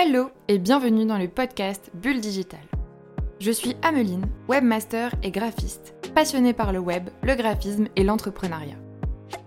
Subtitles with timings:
[0.00, 2.60] Hello et bienvenue dans le podcast Bulle Digital.
[3.40, 8.76] Je suis Ameline, webmaster et graphiste, passionnée par le web, le graphisme et l'entrepreneuriat.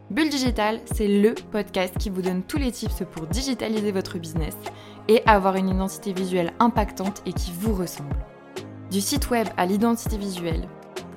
[0.09, 4.57] Bulle Digital, c'est le podcast qui vous donne tous les tips pour digitaliser votre business
[5.07, 8.17] et avoir une identité visuelle impactante et qui vous ressemble.
[8.91, 10.67] Du site web à l'identité visuelle,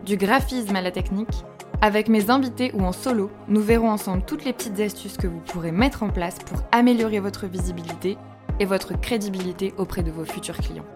[0.06, 1.44] du graphisme à la technique,
[1.80, 5.40] avec mes invités ou en solo, nous verrons ensemble toutes les petites astuces que vous
[5.40, 8.16] pourrez mettre en place pour améliorer votre visibilité
[8.60, 10.86] et votre crédibilité auprès de vos futurs clients,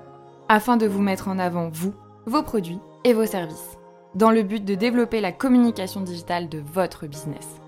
[0.49, 1.95] afin de vous mettre en avant vous,
[2.27, 3.79] vos produits et vos services,
[4.15, 7.61] dans le but de développer la communication digitale de votre business.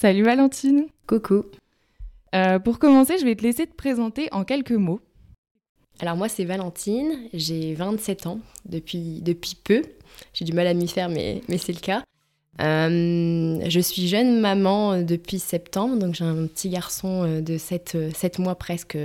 [0.00, 1.42] Salut Valentine Coucou
[2.32, 5.00] euh, Pour commencer, je vais te laisser te présenter en quelques mots.
[6.00, 9.82] Alors moi c'est Valentine, j'ai 27 ans depuis, depuis peu.
[10.32, 12.02] J'ai du mal à m'y faire mais, mais c'est le cas.
[12.60, 18.12] Euh, je suis jeune maman depuis septembre, donc j'ai un petit garçon euh, de 7,
[18.14, 18.98] 7 mois presque,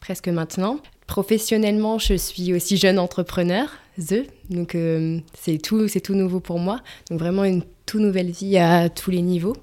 [0.00, 0.78] presque maintenant.
[1.06, 4.76] Professionnellement, je suis aussi jeune entrepreneur, The, donc
[5.34, 6.80] c'est tout, tout nouveau pour moi.
[7.10, 9.56] Donc vraiment une toute nouvelle vie à tous les niveaux.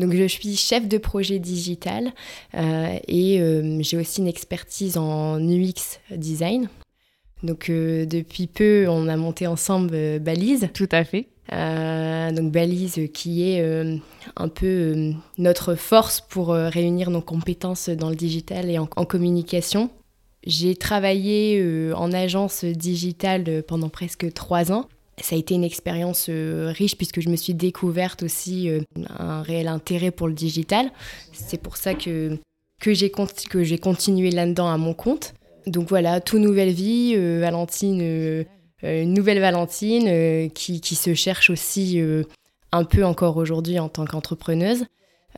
[0.00, 2.12] Donc je suis chef de projet digital
[2.54, 6.68] euh, et euh, j'ai aussi une expertise en UX design.
[7.42, 10.68] Donc euh, depuis peu, on a monté ensemble Balise.
[10.72, 11.28] Tout à fait.
[11.50, 13.62] donc Balise qui est
[14.36, 19.90] un peu notre force pour réunir nos compétences dans le digital et en, en communication.
[20.46, 24.86] J'ai travaillé en agence digitale pendant presque trois ans
[25.22, 28.80] ça a été une expérience euh, riche puisque je me suis découverte aussi euh,
[29.18, 30.90] un réel intérêt pour le digital.
[31.32, 32.38] C'est pour ça que,
[32.80, 35.34] que j'ai continué là-dedans à mon compte.
[35.66, 38.46] Donc voilà, toute nouvelle vie, euh, Valentine,
[38.82, 42.00] une nouvelle Valentine qui, qui, se cherche aussi
[42.72, 44.86] un peu encore aujourd'hui en tant qu'entrepreneuse.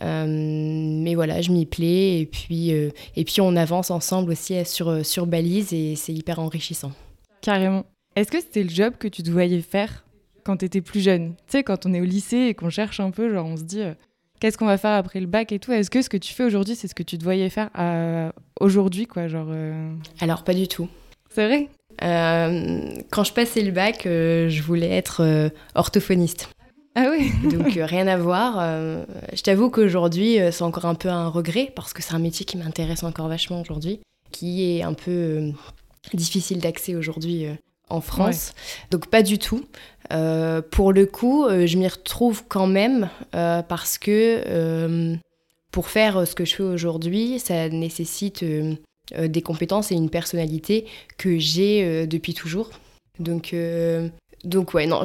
[0.00, 5.26] mais voilà, je m'y plais et puis, et puis on avance ensemble aussi sur, sur
[5.26, 6.92] Balise et c'est hyper enrichissant.
[7.40, 7.84] Carrément.
[8.14, 10.04] Est-ce que c'était le job que tu te voyais faire
[10.44, 11.34] quand tu étais plus jeune?
[11.46, 13.62] Tu sais, quand on est au lycée et qu'on cherche un peu, genre on se
[13.62, 13.94] dit euh,
[14.38, 15.72] qu'est-ce qu'on va faire après le bac et tout.
[15.72, 18.30] Est-ce que ce que tu fais aujourd'hui, c'est ce que tu te voyais faire euh,
[18.60, 19.94] aujourd'hui, quoi genre, euh?
[20.20, 20.88] Alors, pas du tout.
[21.30, 21.68] C'est vrai?
[23.10, 26.48] Quand je passais le bac, je voulais être orthophoniste.
[26.94, 29.06] Ah oui Donc rien à voir.
[29.32, 32.58] je t'avoue qu'aujourd'hui, c'est encore un peu un regret parce que c'est un métier qui
[32.58, 35.52] m'intéresse encore vachement aujourd'hui, qui est un peu
[36.12, 37.46] difficile d'accès aujourd'hui
[37.92, 38.52] en France.
[38.90, 39.64] Donc pas du tout.
[40.12, 45.18] Euh, pour le coup, euh, je m'y retrouve quand même euh, parce que
[45.70, 48.44] pour faire ce que je fais aujourd'hui, ça nécessite
[49.16, 50.86] des compétences et une personnalité
[51.16, 52.70] que j'ai depuis toujours.
[53.18, 53.54] Donc,
[54.44, 55.02] donc ouais, non,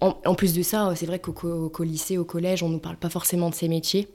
[0.00, 3.10] en, plus de ça, c'est vrai qu'au lycée, au collège, on ne nous parle pas
[3.10, 4.06] forcément de ces métiers.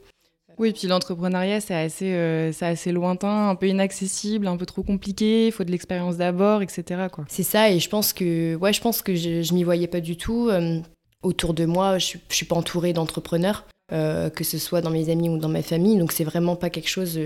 [0.58, 5.46] Oui, puis l'entrepreneuriat, c'est assez, euh, assez lointain, un peu inaccessible, un peu trop compliqué,
[5.46, 7.06] il faut de l'expérience d'abord, etc.
[7.28, 10.00] C'est ça, et je pense que, ouais, je pense que je, je m'y voyais pas
[10.00, 10.48] du tout.
[10.48, 10.80] Euh,
[11.22, 15.08] autour de moi, je, ne suis pas entourée d'entrepreneurs, euh, que ce soit dans mes
[15.08, 17.18] amis ou dans ma famille, donc c'est vraiment pas quelque chose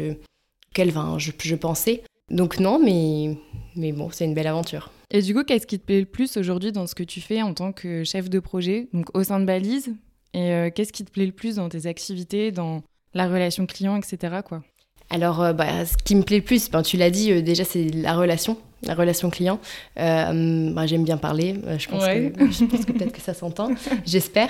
[0.70, 2.02] auquel je, je pensais.
[2.30, 3.38] Donc non, mais,
[3.76, 4.90] mais bon, c'est une belle aventure.
[5.10, 7.40] Et du coup, qu'est-ce qui te plaît le plus aujourd'hui dans ce que tu fais
[7.40, 9.94] en tant que chef de projet, donc au sein de Balise?
[10.34, 12.82] Et qu'est-ce qui te plaît le plus dans tes activités, dans
[13.16, 14.36] la relation client, etc.
[14.44, 14.62] Quoi.
[15.10, 17.64] Alors, euh, bah, ce qui me plaît le plus, ben, tu l'as dit, euh, déjà,
[17.64, 19.60] c'est la relation, la relation client.
[19.98, 23.70] Euh, bah, J'aime bien parler, je pense, que, que peut-être que ça s'entend,
[24.06, 24.48] j'espère.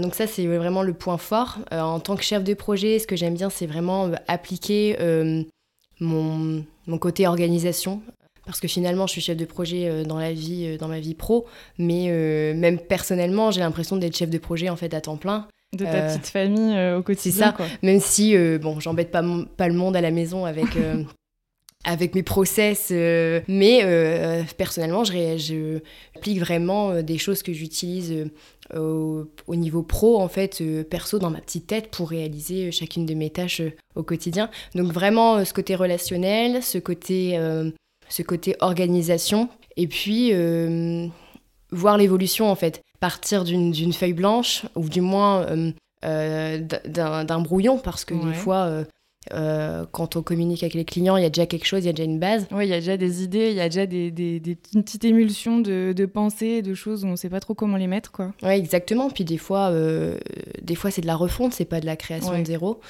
[0.00, 1.58] donc ça, c'est vraiment le point fort.
[1.72, 4.96] en tant que chef de projet, ce que j'aime bien, c'est vraiment appliquer
[6.00, 8.02] mon, mon, côté organisation.
[8.46, 11.46] Parce que finalement, je suis chef de projet dans la vie, dans ma vie pro,
[11.78, 12.08] mais
[12.54, 15.46] même personnellement, j'ai l'impression d'être chef de projet en fait à temps plein.
[15.76, 17.54] De ta petite famille euh, au quotidien.
[17.56, 17.68] C'est ça.
[17.82, 19.22] Même si, euh, bon, j'embête pas,
[19.56, 21.04] pas le monde à la maison avec, euh,
[21.84, 25.78] avec mes process, mais personnellement, je, je
[26.16, 28.28] applique vraiment des choses que j'utilise
[28.74, 30.60] au, au, niveau pro, en fait,
[30.90, 33.62] perso, dans ma petite tête pour réaliser chacune de mes tâches
[33.94, 34.50] au quotidien.
[34.74, 37.38] Donc vraiment, ce côté relationnel, ce côté,
[38.08, 40.32] ce côté organisation, et puis
[41.70, 45.72] voir l'évolution, en fait partir d'une feuille blanche, ou du moins euh,
[46.04, 48.84] euh, d'un brouillon, parce que des fois,
[49.32, 51.88] euh, quand on communique avec les clients, il y a déjà quelque chose, il y
[51.88, 52.46] a déjà une base.
[52.52, 55.04] Oui, il y a déjà des idées, il y a déjà des, des, des petites
[55.04, 58.12] émulsions de, de, pensées, de choses où on ne sait pas trop comment les mettre.
[58.12, 58.32] quoi.
[58.42, 59.08] Oui, exactement.
[59.08, 59.72] Puis des fois,
[60.62, 62.80] des fois c'est de la refonte, c'est pas de la création de zéro.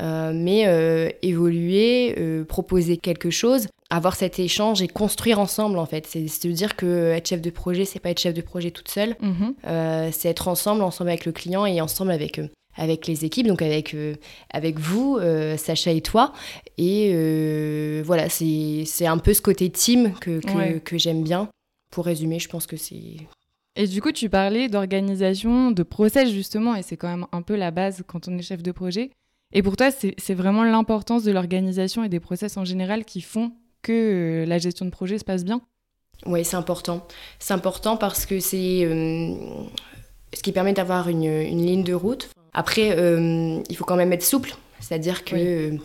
[0.00, 6.06] mais évoluer, proposer quelque chose avoir cet échange et construire ensemble en fait.
[6.06, 8.88] C'est se dire que être chef de projet, c'est pas être chef de projet toute
[8.88, 9.16] seule.
[9.20, 9.54] Mhm.
[9.66, 13.46] Euh, c'est être ensemble, ensemble avec le client et ensemble avec euh, avec les équipes,
[13.48, 14.14] donc avec euh,
[14.50, 16.32] avec vous, euh, Sacha et toi.
[16.76, 20.80] Et euh, voilà, c'est un peu ce côté team que que, Ouais.
[20.84, 21.48] que j'aime bien.
[21.90, 23.16] Pour résumer, je pense que c'est
[23.74, 27.56] Et du coup, tu parlais d'organisation, de process justement, et c'est quand même un peu
[27.56, 29.10] la base quand on est chef de projet.
[29.54, 33.52] Et pour toi, c'est vraiment l'importance de l'organisation et des process en général qui font
[33.82, 35.60] que euh, la gestion de projet se passe bien
[36.26, 37.06] Oui, c'est important.
[37.38, 39.34] C'est important parce que c'est euh,
[40.34, 42.30] ce qui permet d'avoir une, une ligne de route.
[42.52, 45.80] Après, euh, il faut quand même être souple, c'est-à-dire que, Oui.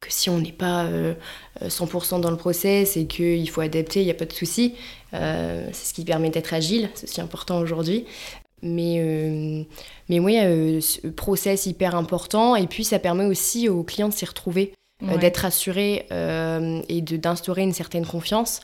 [0.00, 1.14] que si on n'est pas euh,
[1.62, 4.74] 100% dans le process et qu'il faut adapter, il n'y a pas de souci.
[5.12, 8.04] C'est ce qui permet d'être agile, c'est aussi important aujourd'hui.
[8.62, 9.62] Mais, euh,
[10.08, 12.56] mais oui, euh, ce process hyper important.
[12.56, 15.18] Et puis, ça permet aussi aux clients de s'y retrouver Ouais.
[15.18, 18.60] d'être assuré euh, et de- d'instaurer une certaine confiance.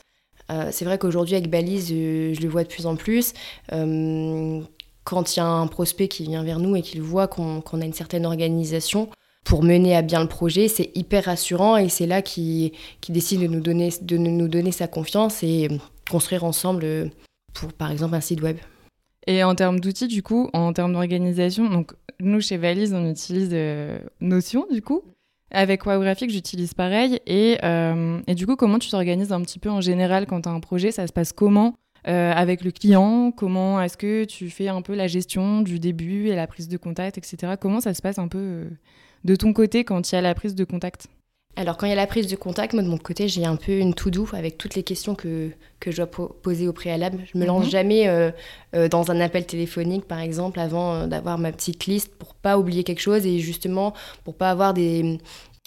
[0.51, 3.33] Euh, c'est vrai qu'aujourd'hui, avec Balise, euh, je le vois de plus en plus.
[3.73, 4.61] Euh,
[5.03, 7.85] quand il y a un prospect qui vient vers nous et qu'il voit qu'on a
[7.85, 9.09] une certaine organisation
[9.45, 12.71] pour mener à bien le projet, c'est hyper rassurant et c'est là qu'il
[13.09, 15.77] décide de nous, donner, de nous donner sa confiance et euh,
[16.09, 17.05] construire ensemble, euh,
[17.53, 18.57] pour par exemple un site web.
[19.25, 23.49] Et en termes d'outils, du coup, en termes d'organisation, donc nous chez Valise, on utilise
[23.53, 25.01] euh, Notion, du coup?
[25.51, 27.19] Avec Wow Graphic, j'utilise pareil.
[27.25, 30.49] Et, euh, et du coup, comment tu t'organises un petit peu en général quand tu
[30.49, 30.91] as un projet?
[30.91, 31.75] Ça se passe comment
[32.07, 33.31] euh, avec le client?
[33.31, 36.77] Comment est-ce que tu fais un peu la gestion du début et la prise de
[36.77, 37.53] contact, etc.
[37.59, 38.69] Comment ça se passe un peu euh,
[39.23, 41.07] de ton côté quand il y a la prise de contact?
[41.59, 43.55] Alors, quand il y a la prise de contact, moi de mon côté, j'ai un
[43.55, 45.49] peu une to-do avec toutes les questions que,
[45.79, 47.23] que je dois po- poser au préalable.
[47.33, 47.71] Je me lance Mhm.
[47.71, 48.29] jamais euh,
[48.75, 52.59] euh, dans un appel téléphonique, par exemple, avant euh, d'avoir ma petite liste pour pas
[52.59, 53.93] oublier quelque chose et justement
[54.23, 55.17] pour pas avoir des,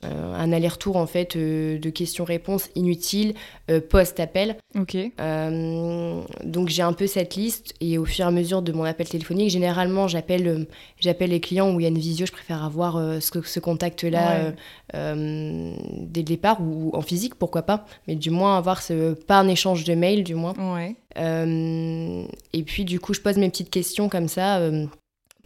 [0.03, 3.35] un aller-retour en fait euh, de questions-réponses inutiles
[3.71, 4.57] euh, post-appel.
[4.79, 4.97] Ok.
[4.97, 8.85] Euh, donc j'ai un peu cette liste et au fur et à mesure de mon
[8.85, 10.65] appel téléphonique, généralement j'appelle euh,
[10.99, 13.61] j'appelle les clients où il y a une visio, je préfère avoir euh, ce, ce
[13.61, 14.55] contact-là Ouais.
[14.95, 19.15] euh, euh, dès le départ ou en physique, pourquoi pas, mais du moins avoir ce,
[19.15, 20.55] pas un échange de mail du moins.
[20.75, 20.95] Ouais.
[21.19, 24.87] Euh, et puis du coup je pose mes petites questions comme ça euh,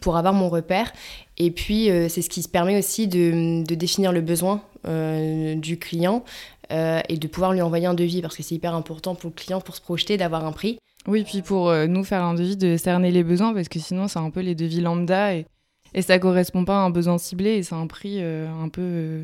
[0.05, 0.93] pour avoir mon repère.
[1.37, 5.55] Et puis euh, c'est ce qui se permet aussi de, de définir le besoin euh,
[5.55, 6.23] du client
[6.71, 9.35] euh, et de pouvoir lui envoyer un devis parce que c'est hyper important pour le
[9.35, 10.77] client pour se projeter d'avoir un prix.
[11.07, 14.19] Oui, puis pour nous faire un devis, de cerner les besoins, parce que sinon, c'est
[14.19, 15.45] un peu les devis lambda et,
[15.93, 18.81] et ça correspond pas à un besoin ciblé et c'est un prix euh, un peu
[18.81, 19.23] euh,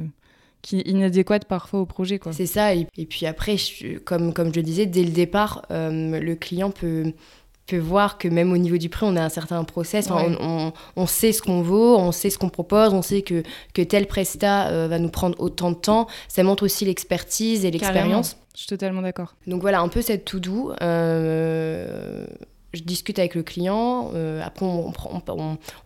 [0.62, 2.20] qui est inadéquat parfois au projet.
[2.20, 2.34] Quoi.
[2.34, 2.76] C'est ça.
[2.76, 6.36] Et, et puis après, je- comme, comme je le disais, dès le départ, euh, le
[6.36, 7.14] client peut,
[7.72, 10.10] peut voir que même au niveau du prix, on a un certain process.
[10.12, 13.22] Enfin, on, on- on sait ce qu'on vaut, on sait ce qu'on propose, on sait
[13.22, 16.08] que, que tel prestat euh, va nous prendre autant de temps.
[16.28, 18.38] Ça montre aussi l'expertise et l'expérience.
[18.54, 19.36] Je suis totalement d'accord.
[19.48, 20.72] Donc voilà, un peu cette tout doux.
[20.82, 22.26] Euh,
[22.74, 24.94] je discute avec le client, euh, après on,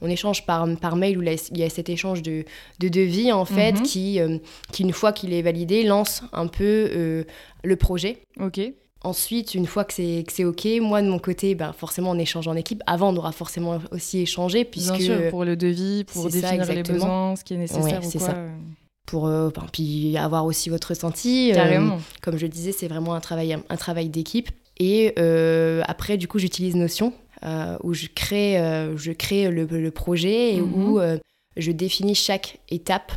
[0.02, 2.46] on échange par, par mail où là, il y a cet échange de,
[2.80, 3.82] de devis en fait Mhm.
[3.82, 4.38] qui, euh,
[4.72, 7.24] qui, une fois qu'il est validé, lance un peu euh,
[7.64, 8.20] le projet.
[8.40, 8.60] Ok.
[9.06, 12.56] Ensuite, une fois que c'est OK, moi de mon côté, ben, forcément on échange en
[12.56, 12.82] équipe.
[12.88, 16.52] Avant, on aura forcément aussi échangé puisque Bien sûr, pour le devis, pour c'est ça,
[16.52, 18.28] définir les besoins, ce qui est nécessaire Ouais, ou c'est quoi.
[18.30, 18.36] ça.
[18.36, 18.50] euh,
[19.06, 21.52] pour euh, ben, puis avoir aussi votre ressenti.
[21.52, 22.00] euh, Carrément.
[22.22, 24.50] Comme je disais, c'est vraiment un travail, un travail d'équipe.
[24.80, 27.14] Et euh, après, du coup, j'utilise Notion,
[27.84, 28.56] où je crée,
[28.96, 30.74] je crée le, le projet et Mhm.
[30.90, 31.00] où
[31.58, 33.12] je définis chaque étape,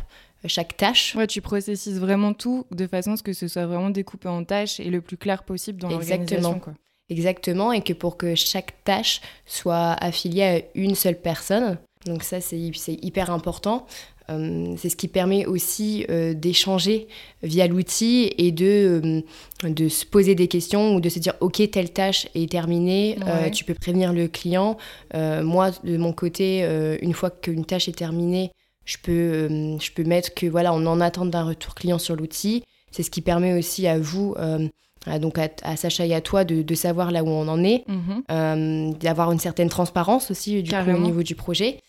[0.47, 1.15] chaque tâche.
[1.15, 4.43] Ouais, tu processises vraiment tout de façon à ce que ce soit vraiment découpé en
[4.43, 6.23] tâches et le plus clair possible dans l'organisation.
[6.23, 6.59] Exactement.
[6.59, 6.73] quoi.
[7.09, 11.77] Exactement, et que pour que chaque tâche soit affiliée à une seule personne.
[12.05, 13.85] Donc ça, c'est hy- c'est hyper important.
[14.29, 17.07] Euh, c'est ce qui permet aussi euh, d'échanger
[17.41, 19.23] via l'outil et de,
[19.63, 23.17] euh, de se poser des questions ou de se dire, OK, telle tâche est terminée,
[23.25, 23.49] Ouais.
[23.49, 24.77] tu peux prévenir le client.
[25.15, 26.61] Moi, de mon côté,
[27.01, 28.51] une fois qu'une tâche est terminée,
[28.89, 32.15] je peux, euh, je peux mettre que voilà, on en attente d'un retour client sur
[32.15, 32.63] l'outil.
[32.89, 34.67] C'est ce qui permet aussi à vous, euh,
[35.05, 37.63] à- donc à, à Sacha et à toi, de, de savoir là où on en
[37.63, 38.23] est, Mhm.
[38.31, 41.79] euh, d'avoir une certaine transparence aussi du coup, au niveau du projet.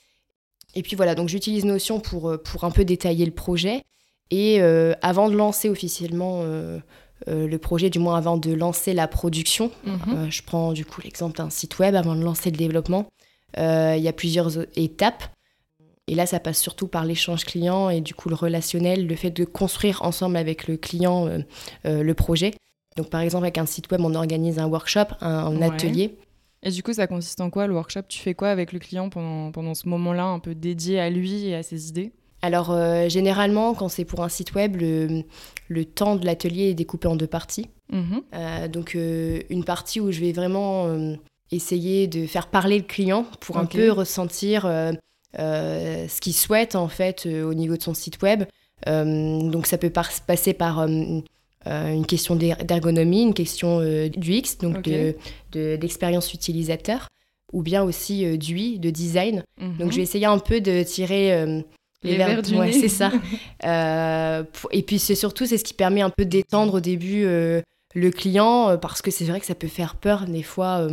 [0.74, 3.82] Et puis voilà, donc j'utilise Notion pour, pour un peu détailler le projet.
[4.30, 6.42] Et euh, avant de lancer officiellement
[7.26, 10.30] le projet, du moins avant de lancer la production, Mhm.
[10.30, 13.06] je prends du coup l'exemple d'un site web avant de lancer le développement.
[13.56, 15.24] Il y a plusieurs étapes.
[16.08, 19.30] Et là, ça passe surtout par l'échange client et du coup le relationnel, le fait
[19.30, 21.38] de construire ensemble avec le client euh,
[21.86, 22.52] euh, le projet.
[22.96, 25.66] Donc par exemple, avec un site web, on organise un workshop, un, un Ouais.
[25.66, 26.18] atelier.
[26.62, 28.02] Et du coup, ça consiste en quoi le workshop?
[28.08, 31.46] Tu fais quoi avec le client pendant, pendant ce moment-là, un peu dédié à lui
[31.46, 32.12] et à ses idées?
[32.42, 32.76] Alors,
[33.08, 37.26] généralement, quand c'est pour un site web, le, temps de l'atelier est découpé en deux
[37.26, 37.68] parties.
[37.92, 38.68] Mhm.
[38.68, 40.86] donc, une partie où je vais vraiment
[41.50, 44.66] essayer de faire parler le client pour un peu ressentir
[45.36, 48.44] ce qu'il souhaite, en fait, au niveau de son site web.
[48.86, 50.86] donc, ça peut passer par
[51.66, 54.88] euh, une question d'ergonomie, une question euh, d'UX, donc
[55.52, 57.08] d'expérience utilisateur,
[57.52, 59.44] ou bien aussi euh, d'UI, de design.
[59.60, 60.00] Donc je vais mhm.
[60.00, 61.62] essayer un peu de tirer
[62.02, 63.12] les, verres du ouais, c'est ça.
[64.72, 68.78] et puis c'est surtout c'est ce qui permet un peu d'étendre au début le client
[68.78, 70.88] parce que c'est vrai que ça peut faire peur des fois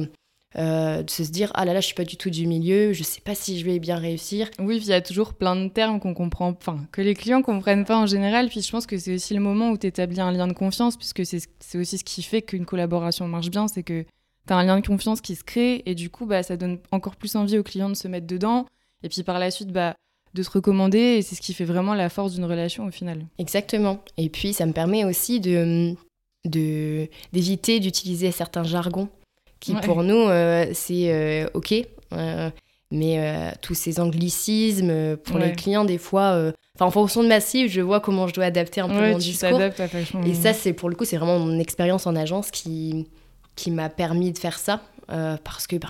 [0.56, 3.04] euh, de se dire ah là là je suis pas du tout du milieu je
[3.04, 6.00] sais pas si je vais bien réussir oui il y a toujours plein de termes
[6.00, 9.16] qu'on comprend enfin que les clients comprennent pas en général puis je pense que c'est
[9.16, 12.24] aussi le moment où tu établis un lien de confiance puisque c'est aussi ce qui
[12.24, 14.04] fait qu'une collaboration marche bien c'est que
[14.48, 16.80] tu as un lien de confiance qui se crée et du coup bah ça donne
[16.92, 18.68] encore plus envie aux clients de se mettre dedans
[19.04, 19.96] et puis par la suite bah
[20.34, 23.26] de se recommander et c'est ce qui fait vraiment la force d'une relation au final.
[23.38, 24.04] Exactement.
[24.18, 25.96] Et puis ça me permet aussi de
[26.46, 29.10] d'éviter d'utiliser certains jargons
[29.60, 31.74] qui pour nous, euh, c'est euh, OK.
[32.14, 32.50] Euh,
[32.90, 37.82] mais tous ces anglicismes, pour les clients, des fois, en fonction de ma cible, je
[37.82, 39.60] vois comment je dois adapter un peu mon discours.
[40.26, 43.08] Et ça, c'est pour le coup, c'est vraiment mon expérience en agence qui,
[43.56, 44.82] qui m'a permis de faire ça.
[45.08, 45.90] parce que, ben,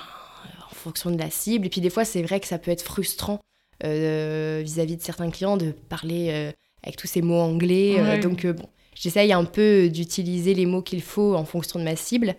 [0.72, 2.82] en fonction de la cible, et puis des fois, c'est vrai que ça peut être
[2.82, 3.42] frustrant
[3.84, 8.20] vis-à-vis de certains clients de parler avec tous ces mots anglais.
[8.24, 12.36] donc, bon, j'essaye un peu d'utiliser les mots qu'il faut en fonction de ma cible.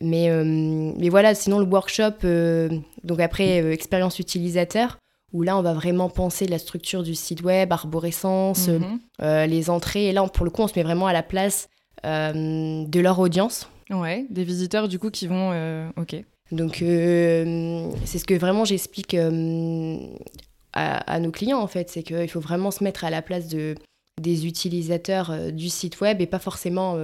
[0.00, 2.68] Mais, euh, mais voilà, sinon le workshop, euh,
[3.04, 4.98] donc après euh, expérience utilisateur,
[5.32, 8.98] où là on va vraiment penser la structure du site web, arborescence, mhm.
[9.20, 10.08] les entrées.
[10.08, 11.68] Et là, pour le coup, on se met vraiment à la place
[12.04, 13.68] de leur audience.
[13.90, 15.90] Ouais, des visiteurs du coup qui vont.
[15.96, 16.16] ok.
[16.50, 19.14] Donc c'est ce que vraiment j'explique
[20.74, 23.48] à, à, nos clients en fait, c'est qu'il faut vraiment se mettre à la place
[23.48, 23.74] de,
[24.20, 26.98] des utilisateurs du site web et pas forcément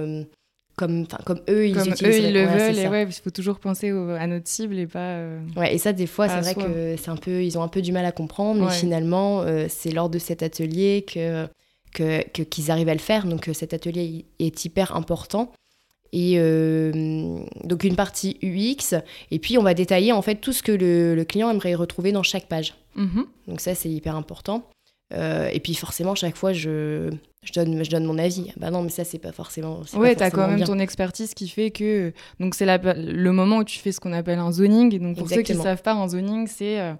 [0.79, 2.79] comme, comme eux, ils comme eux, ils le veulent.
[2.79, 4.99] Et ouais, il faut toujours penser à notre cible et pas.
[4.99, 7.67] Euh, ouais, et ça, des fois, c'est vrai que c'est un peu, ils ont un
[7.67, 11.47] peu du mal à comprendre, mais finalement, euh, c'est lors de cet atelier que
[11.93, 13.25] qu'ils que, qu'ils arrivent à le faire.
[13.25, 15.51] Donc, euh, cet atelier est hyper important.
[16.13, 18.95] Et donc, une partie UX.
[19.31, 22.11] Et puis, on va détailler en fait tout ce que le, le client aimerait retrouver
[22.11, 22.73] dans chaque page.
[22.95, 23.25] Mhm.
[23.47, 24.63] Donc, ça, c'est hyper important.
[25.13, 27.11] et puis, forcément, chaque fois, je
[27.43, 28.51] je donne, je donne mon avis.
[28.57, 29.81] Bah non, mais ça, c'est pas forcément.
[29.93, 32.13] Ouais, t'as quand même ton expertise qui fait que.
[32.39, 34.93] Donc, c'est le moment où tu fais ce qu'on appelle un zoning.
[34.93, 36.93] Et donc, pour ceux qui ne savent pas, un zoning, c'est euh,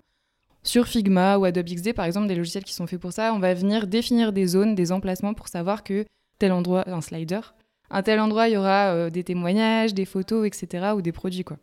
[0.64, 3.34] sur Figma ou Adobe XD, par exemple, des logiciels qui sont faits pour ça.
[3.34, 6.06] On va venir définir des zones, des emplacements pour savoir que
[6.38, 7.42] tel endroit, un slider,
[7.90, 10.94] un tel endroit, il y aura euh, des témoignages, des photos, etc.
[10.96, 11.58] ou des produits, quoi.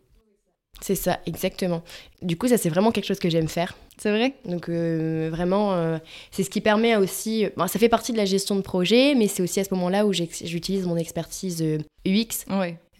[0.80, 1.82] C'est ça, exactement.
[2.22, 3.74] Du coup, ça, c'est vraiment quelque chose que j'aime faire.
[3.98, 4.34] C'est vrai?
[4.44, 5.98] Donc, euh, vraiment, euh,
[6.30, 7.46] c'est ce qui permet aussi.
[7.56, 10.06] Bon, ça fait partie de la gestion de projet, mais c'est aussi à ce moment-là
[10.06, 11.64] où j'utilise mon expertise
[12.06, 12.44] UX.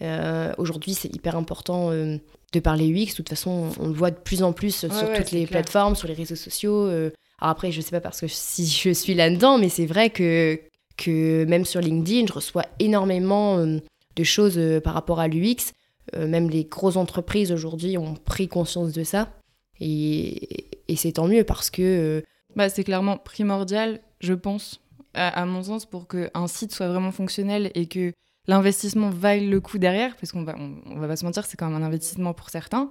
[0.01, 0.53] Euh.
[0.57, 3.11] Aujourd'hui, c'est hyper important de parler UX.
[3.11, 6.07] De toute façon, on le voit de plus en plus sur toutes les plateformes, sur
[6.07, 6.87] les réseaux sociaux.
[6.89, 10.59] Alors après, je sais pas parce que si je suis là-dedans, mais c'est vrai que,
[10.97, 15.73] que même sur LinkedIn, je reçois énormément de choses par rapport à l'UX.
[16.15, 19.29] Euh, même les grosses entreprises aujourd'hui ont pris conscience de ça.
[19.79, 21.81] Et, c'est tant mieux parce que...
[21.81, 22.21] Euh,
[22.55, 24.81] bah, c'est clairement primordial, je pense,
[25.13, 28.13] à, mon sens, pour qu'un site soit vraiment fonctionnel et que
[28.47, 31.69] l'investissement vaille le coup derrière, parce qu'on va, on, va pas se mentir, c'est quand
[31.69, 32.89] même un investissement pour certains.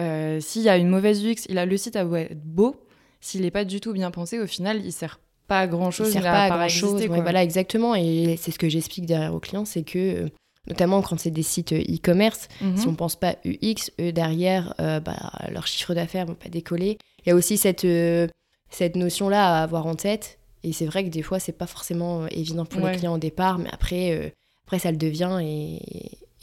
[0.00, 2.76] Euh, s'il y a une mauvaise UX, il a le site à être beau,
[3.20, 6.08] s'il n'est pas du tout bien pensé, au final, il sert pas à grand chose.
[6.08, 7.04] Il sert pas à grand chose.
[7.06, 7.94] voilà, exactement.
[7.94, 10.30] Et c'est ce que j'explique derrière aux clients, c'est que
[10.66, 12.48] notamment quand c'est des sites euh, e-commerce.
[12.60, 12.76] Mhm.
[12.76, 16.98] Si on pense pas UX, eux derrière, euh, bah, leur chiffre d'affaires vont pas décoller.
[17.24, 18.28] Il y a aussi cette, euh,
[18.70, 20.38] cette notion-là à avoir en tête.
[20.62, 23.58] Et c'est vrai que des fois, c'est pas forcément évident pour les clients au départ,
[23.58, 24.32] mais après,
[24.66, 25.78] après ça le devient et,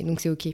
[0.03, 0.47] donc c'est OK.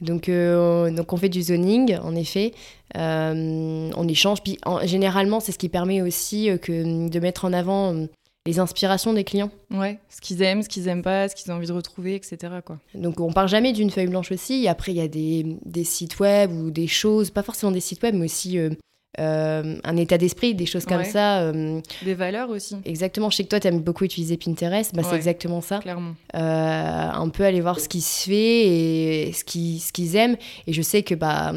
[0.00, 2.52] Donc, donc on fait du zoning, en effet.
[2.96, 4.42] on échange.
[4.42, 8.08] Puis généralement, c'est ce qui permet aussi que, de mettre en avant
[8.46, 9.50] les inspirations des clients.
[9.70, 12.38] Ouais, ce qu'ils aiment, ce qu'ils aiment pas, ce qu'ils ont envie de retrouver, etc.
[12.64, 12.78] Quoi.
[12.94, 14.68] Donc on part jamais d'une feuille blanche aussi.
[14.68, 18.02] Après, il y a des, des, sites web ou des choses, pas forcément des sites
[18.02, 18.70] web, mais aussi euh,
[19.18, 21.40] euh, un état d'esprit, des choses comme ça.
[21.40, 22.76] Euh, des valeurs aussi.
[22.84, 23.30] Exactement.
[23.30, 24.94] Je sais que toi, tu aimes beaucoup utiliser Pinterest.
[24.94, 25.78] Bah, C'est exactement ça.
[25.78, 26.14] Clairement.
[26.32, 30.36] un peu aller voir ce qui se fait et ce qu'ils ce qu'ils aiment.
[30.66, 31.52] Et je sais que bah,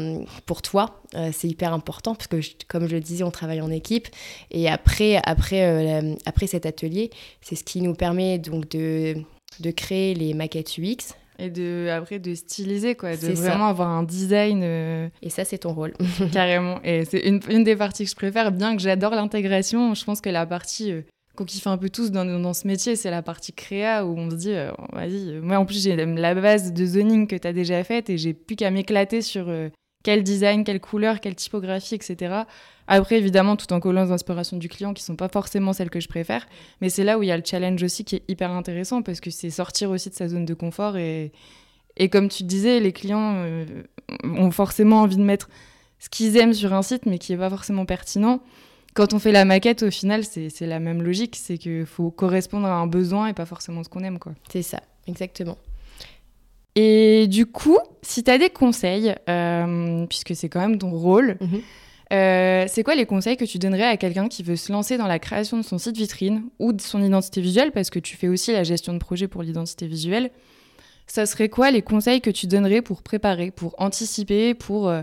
[0.46, 1.00] pour toi,
[1.32, 4.08] c'est hyper important parce que, comme je le disais, on travaille en équipe.
[4.50, 9.16] Et après, après, après cet atelier, c'est ce qui nous permet donc de,
[9.60, 14.02] de créer les maquettes UX et de après de styliser quoi de vraiment avoir un
[14.02, 15.92] design euh, et ça c'est ton rôle.
[16.32, 16.80] carrément.
[16.84, 19.94] Et c'est une, une, des parties que je préfère bien que j'adore l'intégration.
[19.94, 21.02] Je pense que la partie euh,
[21.36, 24.30] qu'on kiffe un peu tous dans, dans ce métier, c'est la partie créa où on
[24.30, 27.52] se dit, euh, vas-y, moi en plus j'ai la base de zoning que tu as
[27.52, 29.48] déjà faite et j'ai plus qu'à m'éclater sur
[30.02, 32.42] quel design, quelle couleur, quelle typographie, etc.
[32.86, 36.00] Après, évidemment, tout en collant les inspirations du client qui sont pas forcément celles que
[36.00, 36.46] je préfère,
[36.80, 39.20] mais c'est là où il y a le challenge aussi qui est hyper intéressant parce
[39.20, 41.32] que c'est sortir aussi de sa zone de confort et,
[42.10, 43.64] comme tu disais, les clients euh,
[44.24, 45.48] ont forcément envie de mettre
[45.98, 48.40] ce qu'ils aiment sur un site mais qui est pas forcément pertinent
[48.94, 51.36] quand on fait la maquette, au final, c'est la même logique.
[51.36, 54.18] C'est qu'il faut correspondre à un besoin et pas forcément ce qu'on aime.
[54.50, 55.58] C'est ça, exactement.
[56.76, 61.36] Et du coup, si tu as des conseils, euh, puisque c'est quand même ton rôle,
[61.40, 61.60] mhm.
[62.12, 65.08] euh, c'est quoi les conseils que tu donnerais à quelqu'un qui veut se lancer dans
[65.08, 68.28] la création de son site vitrine ou de son identité visuelle, parce que tu fais
[68.28, 70.30] aussi la gestion de projet pour l'identité visuelle.
[71.06, 74.88] Ça serait quoi les conseils que tu donnerais pour préparer, pour anticiper, pour...
[74.88, 75.02] Euh,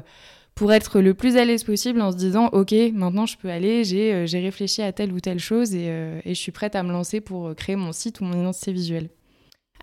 [0.55, 3.83] pour être le plus à l'aise possible en se disant ok maintenant je peux aller
[3.83, 5.85] j'ai réfléchi à telle ou telle chose et,
[6.25, 9.09] et, je suis prête à me lancer pour créer mon site ou mon identité visuelle?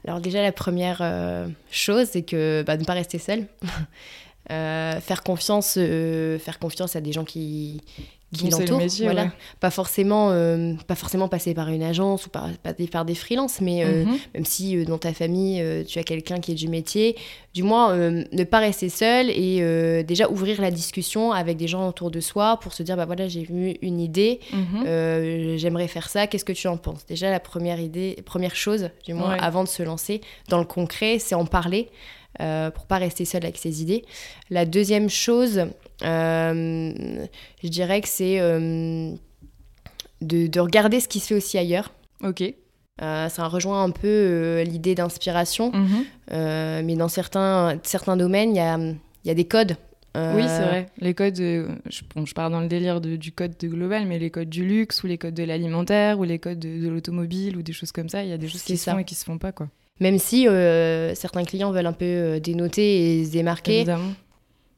[0.06, 1.02] Alors déjà la première
[1.70, 3.46] chose c'est que bah, ne pas rester seul.
[4.49, 7.80] Faire confiance faire confiance à des gens qui
[8.34, 8.82] qui l'entourent.
[9.02, 9.32] Voilà.
[9.60, 12.48] Pas, forcément, euh, pas forcément passer par une agence ou par,
[12.90, 14.18] par des freelances, mais euh, mhm.
[14.34, 17.16] même si euh, dans ta famille, tu as quelqu'un qui est du métier,
[17.54, 22.10] du moins, ne pas rester seul et déjà ouvrir la discussion avec des gens autour
[22.10, 25.56] de soi pour se dire, bah voilà, j'ai vu une idée, mhm.
[25.56, 27.06] j'aimerais faire ça, qu'est-ce que tu en penses?
[27.06, 31.18] Déjà, la première idée, première chose, du moins, avant de se lancer dans le concret,
[31.18, 31.88] c'est en parler.
[32.40, 34.04] Euh, pour pas rester seul avec ses idées.
[34.50, 35.66] La deuxième chose,
[36.02, 37.26] euh,
[37.62, 39.12] je dirais que c'est euh,
[40.20, 41.92] de, regarder ce qui se fait aussi ailleurs.
[42.24, 42.42] Ok.
[42.98, 46.84] ça rejoint un peu l'idée d'inspiration, mhm.
[46.84, 48.78] mais dans certains, certains domaines, il y a,
[49.24, 49.76] y a, des codes.
[50.16, 50.86] Oui, c'est vrai.
[50.98, 54.48] Les codes, je, je, pars dans le délire du code de global, mais les codes
[54.48, 57.92] du luxe ou les codes de l'alimentaire ou les codes de, l'automobile ou des choses
[57.92, 59.52] comme ça, il y a des choses qui se font et qui se font pas,
[59.52, 59.68] quoi.
[60.00, 63.76] Même si euh, certains clients veulent un peu euh, dénoter et se démarquer.
[63.76, 64.12] Évidemment.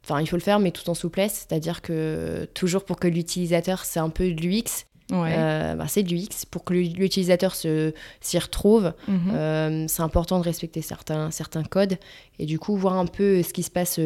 [0.05, 1.47] Enfin, il faut le faire, mais tout en souplesse.
[1.49, 4.85] C'est-à-dire que toujours pour que l'utilisateur, c'est un peu de l'UX.
[5.13, 6.45] Euh, bah, c'est de l'UX.
[6.51, 9.89] Pour que l'utilisateur s'y retrouve, mhm.
[9.89, 11.97] c'est important de respecter certains, certains codes
[12.39, 13.99] et du coup voir un peu ce qui se passe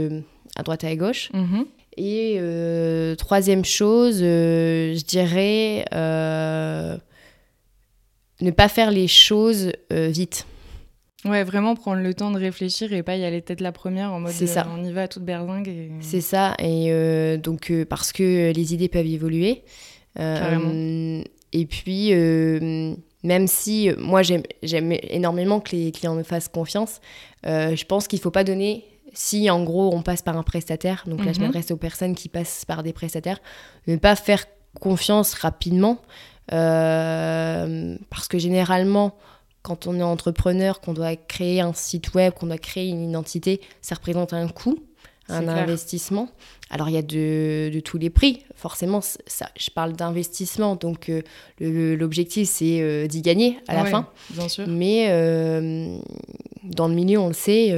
[0.56, 1.30] à droite et à gauche.
[1.35, 1.66] Mhm.
[1.98, 5.85] Et troisième chose, je dirais
[8.40, 10.46] ne pas faire les choses vite.
[11.26, 14.20] Ouais, vraiment prendre le temps de réfléchir et pas y aller tête la première en
[14.20, 14.62] mode ça.
[14.62, 15.68] Euh, on y va à toute berzingue.
[15.68, 15.90] Et...
[16.00, 19.62] C'est ça, et euh, donc euh, parce que les idées peuvent évoluer.
[20.18, 22.12] et puis,
[23.22, 27.00] même si moi j'aime, j'aime énormément que les clients me fassent confiance,
[27.44, 31.02] je pense qu'il ne faut pas donner si en gros on passe par un prestataire,
[31.06, 31.46] donc là je mhm.
[31.46, 33.40] m'adresse aux personnes qui passent par des prestataires,
[33.88, 34.46] ne pas faire
[34.80, 35.98] confiance rapidement,
[36.48, 39.18] parce que généralement
[39.70, 43.61] quand on est entrepreneur, qu'on doit créer un site web, qu'on doit créer une identité,
[43.83, 44.80] ça représente un coût,
[45.28, 46.28] un investissement.
[46.70, 51.22] Alors il y a de, tous les prix, forcément, ça, je parle d'investissement, donc euh,
[51.61, 54.09] l'objectif c'est euh, d'y gagner à la fin.
[54.30, 54.66] Bien sûr.
[54.66, 55.96] Mais euh,
[56.64, 57.70] dans le milieu, on le sait,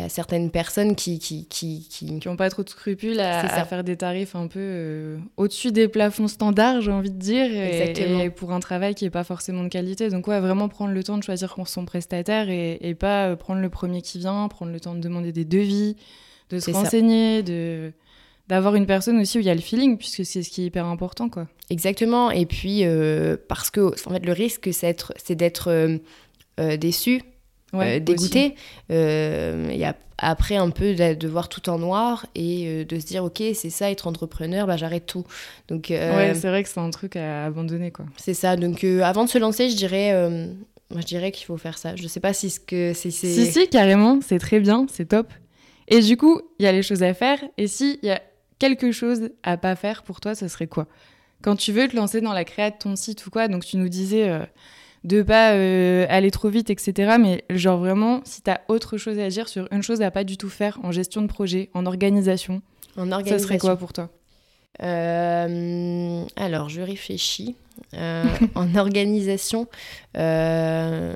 [0.00, 3.64] y a certaines personnes qui qui qui qui, qui ont pas trop de scrupules à,
[3.64, 8.30] faire des tarifs un peu euh, au-dessus des plafonds standards j'ai envie de dire et,
[8.30, 10.08] pour un travail qui est pas forcément de qualité.
[10.08, 13.60] Donc ouais vraiment prendre le temps de choisir son prestataire et, et pas euh, prendre
[13.60, 15.96] le premier qui vient prendre le temps de demander des devis
[16.50, 17.92] de se renseigner de
[18.48, 20.66] d'avoir une personne aussi où il y a le feeling puisque c'est ce qui est
[20.66, 21.48] hyper important quoi.
[21.70, 22.30] Exactement.
[22.30, 25.98] Et puis euh, parce que en fait le risque c'est d'être
[26.78, 27.22] déçu
[27.72, 28.54] ouais, euh, dégoûté.
[28.90, 29.84] Euh, et
[30.18, 33.70] après, un peu de, voir tout en noir et euh, de se dire, OK, c'est
[33.70, 35.24] ça, être entrepreneur, bah, j'arrête tout.
[35.68, 37.90] Donc, ouais, c'est vrai que c'est un truc à abandonner.
[37.90, 38.06] quoi.
[38.16, 38.56] C'est ça.
[38.56, 40.12] Donc, avant de se lancer, je dirais,
[40.90, 41.96] moi, je dirais qu'il faut faire ça.
[41.96, 43.10] Je sais pas si ce que c'est.
[43.10, 45.32] Si, si, carrément, c'est très bien, c'est top.
[45.88, 47.38] Et du coup, il y a les choses à faire.
[47.58, 48.20] Et s'il y a
[48.58, 50.86] quelque chose à pas faire pour toi, ce serait quoi?
[51.42, 53.76] Quand tu veux te lancer dans la création de ton site ou quoi, donc tu
[53.76, 54.48] nous disais
[55.06, 57.16] de pas euh, aller trop vite, etc.
[57.20, 60.24] Mais genre vraiment, si tu as autre chose à dire sur une chose à pas
[60.24, 62.60] du tout faire en gestion de projet, en organisation,
[62.96, 63.38] en organisation.
[63.38, 64.10] ça serait quoi pour toi?
[64.82, 67.54] Euh, alors, je réfléchis.
[67.94, 68.24] Euh,
[68.56, 69.68] en organisation,
[70.16, 71.14] ouais,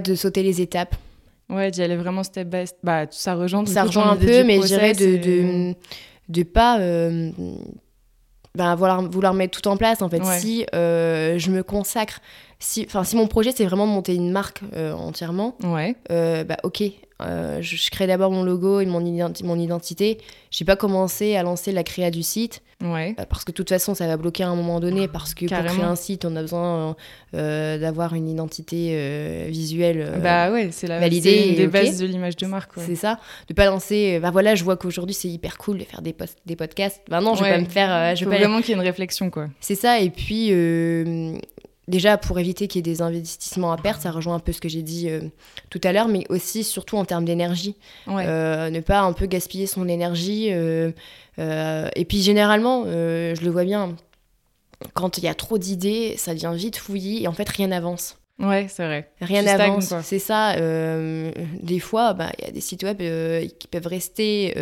[0.00, 0.96] de sauter les étapes.
[1.48, 2.80] Ouais, d'y aller vraiment step by step.
[2.82, 5.74] Bah, ça rejoint, ça rejoint un peu, mais je dirais de, de,
[6.28, 6.80] de, pas
[8.56, 10.02] ben, vouloir, vouloir mettre tout en place.
[10.02, 12.20] En fait, si euh, je me consacre,
[12.58, 15.94] si, si mon projet c'est vraiment de monter une marque euh, entièrement, ouais.
[16.10, 16.82] Euh, bah, ok,
[17.22, 20.18] Euh, je, crée d'abord mon logo et mon, mon identité.
[20.50, 22.62] J'ai pas commencé à lancer la créa du site.
[22.82, 23.14] Ouais.
[23.18, 25.08] Euh, parce que de toute façon, ça va bloquer à un moment donné.
[25.08, 26.94] Parce que pour créer un site, on a besoin
[27.34, 31.48] euh, d'avoir une identité visuelle bah ouais, c'est la validée.
[31.48, 32.72] Une des bases de l'image de marque.
[32.78, 33.18] C'est ça.
[33.48, 34.18] De pas lancer.
[34.20, 37.00] Bah voilà, je vois qu'aujourd'hui, c'est hyper cool de faire des, des podcasts.
[37.08, 38.14] Bah non, je vais pas me faire.
[38.14, 39.46] je Faut vraiment qu'il y ait une réflexion, quoi.
[39.60, 40.00] C'est ça.
[40.00, 40.50] Et puis
[41.88, 44.60] déjà pour éviter qu'il y ait des investissements à perte, ça rejoint un peu ce
[44.60, 45.20] que j'ai dit euh,
[45.70, 47.76] tout à l'heure, mais aussi surtout en termes d'énergie.
[48.08, 50.48] Euh, ne pas un peu gaspiller son énergie.
[50.52, 50.92] Euh,
[51.38, 53.94] et puis généralement, je le vois bien,
[54.94, 58.18] quand il y a trop d'idées, ça devient vite fouillis et en fait rien n'avance.
[58.38, 59.10] Ouais, c'est vrai.
[59.20, 60.56] Rien n'avance, c'est ça.
[60.56, 62.98] des fois, bah, il y a des sites web
[63.58, 64.54] qui peuvent rester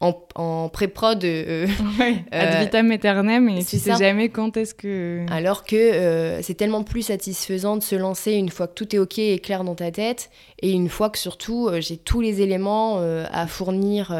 [0.00, 1.24] en, pré-prod.
[1.24, 1.66] Euh,
[1.98, 5.24] ouais, ad euh, vitam aeternam, et tu sais jamais quand est-ce que.
[5.30, 8.98] Alors que euh, c'est tellement plus satisfaisant de se lancer une fois que tout est
[8.98, 13.00] OK et clair dans ta tête, et une fois que surtout j'ai tous les éléments
[13.00, 14.14] à fournir.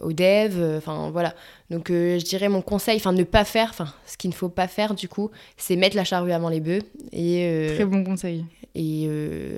[0.00, 1.34] Aux devs, enfin voilà.
[1.70, 4.68] Donc je dirais mon conseil, enfin ne pas faire, enfin ce qu'il ne faut pas
[4.68, 8.44] faire du coup, c'est mettre la charrue avant les bœufs et très bon conseil.
[8.74, 9.08] Et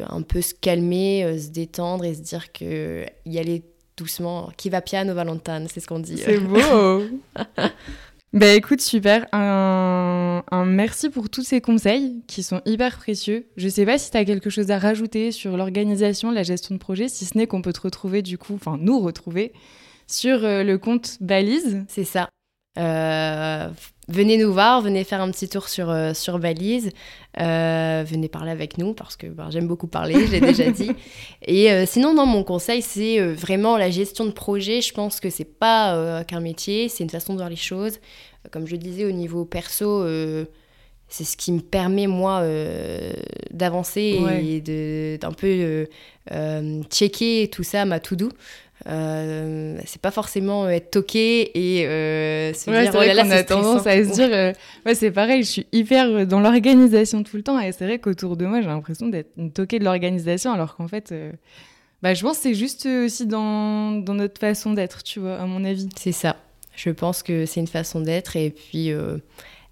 [0.09, 3.63] un peu se calmer, se détendre et se dire que y aller
[3.99, 4.51] doucement.
[4.57, 6.17] Qui va piano Valentin, c'est ce qu'on dit.
[6.17, 6.59] C'est beau
[8.35, 9.27] Bah écoute, super.
[9.33, 13.47] Un, merci pour tous ces conseils qui sont hyper précieux.
[13.57, 16.81] Je sais pas si tu as quelque chose à rajouter sur l'organisation, la gestion de
[16.81, 19.53] projet, si ce n'est qu'on peut te retrouver du coup, enfin nous retrouver
[20.07, 21.85] sur euh, le compte Balise.
[21.89, 22.29] C'est ça.
[22.79, 23.69] Euh,
[24.09, 26.91] venez nous voir, venez faire un petit tour sur, euh, sur Valise,
[27.41, 30.93] euh, venez parler avec nous parce que ben, j'aime beaucoup parler, je l'ai déjà dit.
[31.43, 34.81] Et sinon, non, mon conseil, c'est vraiment la gestion de projet.
[34.81, 37.99] Je pense que c'est pas qu'un métier, c'est une façon de voir les choses.
[38.51, 40.07] Comme je disais, au niveau perso,
[41.09, 42.45] c'est ce qui me permet, moi,
[43.51, 45.87] d'avancer et d'un peu
[46.91, 48.31] checker tout ça, ma to-do.
[48.87, 53.43] Euh, c'est pas forcément euh, être toqué et euh, se dire oh là là, a
[53.43, 54.55] tendance à se dire
[54.87, 58.37] ouais c'est pareil je suis hyper dans l'organisation tout le temps et c'est vrai qu'autour
[58.37, 61.13] de moi j'ai l'impression d'être une toquée de l'organisation alors qu'en fait
[62.03, 65.45] bah, je pense que c'est juste aussi dans, dans notre façon d'être tu vois à
[65.45, 66.37] mon avis c'est ça
[66.77, 68.93] je pense que c'est une façon d'être et puis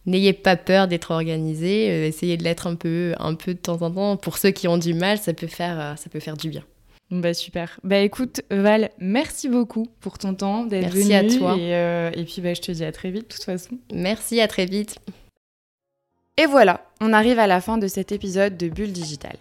[0.08, 3.90] N'ayez pas peur d'être organisé, essayez de l'être un peu, un peu de temps en
[3.90, 4.16] temps.
[4.16, 6.62] Pour ceux qui ont du mal, ça peut faire, ça peut faire du bien.
[7.10, 7.78] Bah super.
[7.84, 11.08] Bah écoute Val, merci beaucoup pour ton temps d'être venue.
[11.08, 11.56] Merci à toi.
[11.56, 13.78] Et, euh, et puis bah, je te dis à très vite de toute façon.
[13.92, 14.98] Merci, à très vite.
[16.36, 19.36] Et voilà, on arrive à la fin de cet épisode de Bulle Digital.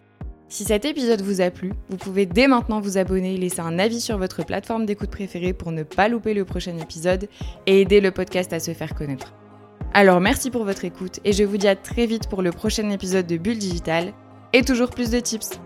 [0.48, 3.80] Si cet épisode vous a plu, vous pouvez dès maintenant vous abonner et laisser un
[3.80, 7.28] avis sur votre plateforme d'écoute préférée pour ne pas louper le prochain épisode
[7.66, 9.34] et aider le podcast à se faire connaître.
[9.94, 12.90] Alors merci pour votre écoute et je vous dis à très vite pour le prochain
[12.92, 14.14] épisode de Bulle Digital
[14.54, 15.60] et toujours plus de tips.